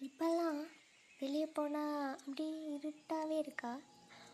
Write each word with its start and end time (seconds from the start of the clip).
இப்போல்லாம் 0.00 0.58
வெளியே 1.20 1.46
போனால் 1.46 2.14
அப்படியே 2.14 2.78
இருட்டாகவே 2.78 3.38
இருக்கா? 3.38 3.78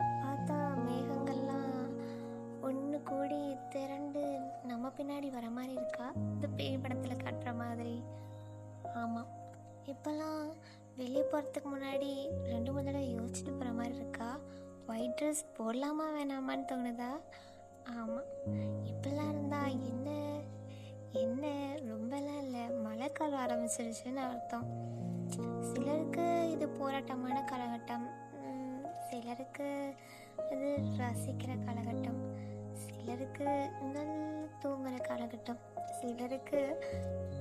பார்த்தா 0.00 0.56
மேகங்கள்லாம் 0.86 1.96
ஒன்று 2.60 3.02
கூடி 3.02 3.56
திரண்டு 3.68 4.22
நம்ம 4.64 4.88
பின்னாடி 4.88 5.30
வர 5.30 5.50
மாதிரி 5.50 5.72
இருக்கா? 5.72 6.12
இந்த 6.14 6.46
பேய் 6.48 6.78
படத்தில் 6.78 7.22
காட்டுற 7.24 7.54
மாதிரி. 7.56 8.02
ஆமாம் 8.94 9.28
இப்போல்லாம் 9.86 10.54
வெளியே 10.96 11.24
போகிறதுக்கு 11.32 11.68
முன்னாடி 11.76 12.10
ரெண்டு 12.42 12.72
மூணு 12.72 12.84
தடவை 12.84 13.14
யோசிச்சுட்டு 13.14 13.52
போகிற 13.52 13.72
மாதிரி 13.72 13.94
இருக்கா? 13.94 14.38
ஒயிட் 14.86 15.18
ட்ரெஸ் 15.20 15.44
போடலாமா 15.58 16.06
வேணாமான்னு 16.10 16.70
தோணுதா? 16.72 17.10
ஆமாம் 17.84 18.28
இப்போல்லாம் 18.84 19.28
இருந்தால் 19.28 19.70
என்ன 19.70 20.08
என்ன 21.12 21.57
இல்லை 23.16 23.38
ஆரம்பிச்சிருச்சுன்னு 23.44 24.16
அர்த்தம். 24.16 24.64
சிலருக்கு 25.60 26.50
இது 26.50 26.68
போராட்டமான 26.68 27.36
காலகட்டம். 27.52 28.06
சிலருக்கு 29.10 29.94
இது 30.50 30.78
ரசிக்கிற 30.98 31.52
காலகட்டம். 31.64 32.20
சிலருக்கு 32.72 33.70
நல்ல 33.80 34.44
தூங்குற 34.62 34.96
காலகட்டம். 35.08 35.58
சிலருக்கு 36.00 36.84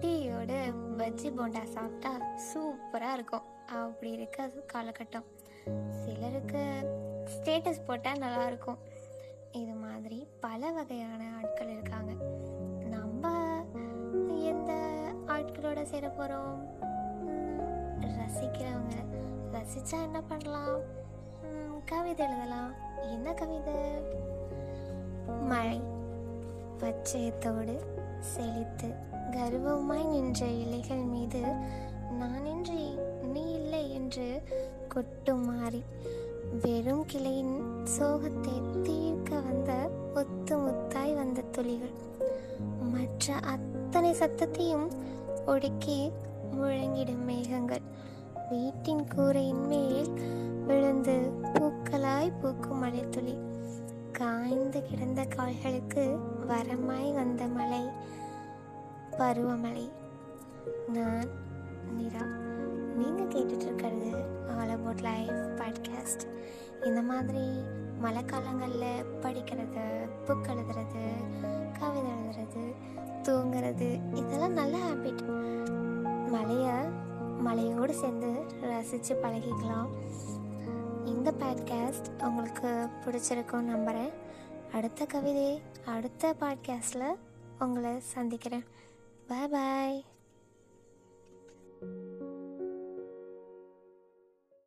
டீயோட 0.02 0.52
பஜ்ஜி 0.98 1.32
போண்டா 1.38 1.64
சாப்பிட்டா 1.64 2.12
சூப்பராக 2.48 3.14
இருக்கும். 3.14 3.45
அப்படி 3.66 4.12
இருக்க 4.12 4.50
காலகட்டம். 4.73 5.28
சிலருக்கு 6.06 6.64
ஸ்டேட்டஸ் 7.36 7.86
போட்டால் 7.86 8.18
நல்லாயிருக்கும் 8.18 8.78
இது 9.52 9.73
மாதிரி 9.73 10.28
பல 10.40 10.72
வகையான 10.72 11.31
ஆட்கள் 11.36 11.70
இருக்காங்க. 11.70 12.12
சேர 15.90 16.09
போகிறோம் 16.09 16.64
ரசிக்கிறவங்க 18.02 18.95
ரசித்தா 19.52 20.04
என்ன 20.04 20.22
பண்ணலாம்? 20.22 20.80
கவிதை 21.86 22.25
எழுதலாம். 22.25 22.73
என்ன 23.02 23.34
கவிதை? 23.34 23.73
மழை. 25.42 25.81
பச்சையத்தோடு 26.80 27.75
செழித்து 28.20 28.88
கர்வமாய் 29.31 30.06
நின்ற 30.06 30.45
இலைகள் 30.45 31.03
மீது 31.14 31.42
நானின்றி 32.19 32.84
நீ 33.23 33.53
இல்லை 33.53 33.94
என்று 33.94 34.44
கொட்டுமாறி 34.95 35.84
வெறும் 36.62 37.06
கிளையின் 37.06 37.86
சோகத்தை 38.00 38.81
தீர்க்க 38.81 39.40
வந்த 39.40 39.90
ஒத்து 40.16 40.58
முத்தாய் 40.58 41.16
வந்த 41.16 41.42
துளிகள். 41.42 41.95
மற்ற 42.80 43.34
அத்தனை 43.34 44.14
சத்தத்தையும் 44.14 44.88
ஒடுக்கி 45.48 46.12
முழங்கிடும் 46.52 47.26
மேகங்கள். 47.26 47.81
வீட்டின் 48.50 49.08
கூரையின் 49.16 49.66
மேல் 49.66 50.09
விழுந்து 50.66 51.16
பூக்களாய் 51.53 52.40
பூக்கும் 52.42 52.80
மழைத்துளி 52.80 53.36
காய்ந்து 54.12 54.84
கிடந்த 54.84 55.23
கால்களுக்கு 55.25 56.03
வரமாய் 56.48 57.14
வந்த 57.14 57.45
மலை 57.45 57.84
பருவமழை 59.12 59.90
நான் 60.88 61.30
நிரா. 61.98 62.25
நீங்கள் 62.95 63.28
கேட்டுட்டு 63.28 63.62
இருக்கிறது 63.62 64.12
ஆல் 64.58 64.70
அபவுட் 64.70 65.00
லைஃப் 65.00 65.38
பாட்காஸ்ட். 65.59 66.25
இந்த 66.86 67.02
மாதிரி 67.02 67.45
மழை 68.00 68.25
காலங்களில் 68.25 69.06
படிக்கிறது 69.22 69.86
புக் 70.28 70.50
எழுதுறது 70.52 71.06
கவிதை 71.80 72.12
எழுதுறது 72.12 72.66
தூங்குறது 73.28 74.16
இதெல்லாம் 74.16 74.53
நல்ல 74.53 74.78
ஹேபிட் 74.78 75.22
மலையை 76.28 76.89
மலையோடு 77.39 77.94
சேர்ந்து 77.94 78.45
ரசித்து 78.61 79.16
பழகிக்கலாம். 79.16 79.89
இந்த 81.06 81.34
பாட்காஸ்ட் 81.39 82.23
உங்களுக்கு 82.23 82.89
பிடிச்சிருக்கும்னு 83.06 83.61
நம்புகிறேன் 83.61 84.09
அடுத்த 84.74 85.06
கவிதை 85.06 85.62
அடுத்த 85.85 86.35
பாட்காஸ்டில் 86.40 87.16
உங்களை 87.59 88.00
சந்திக்கிறேன். 88.00 88.63
பாய் 89.28 89.47
பாய் 89.47 90.06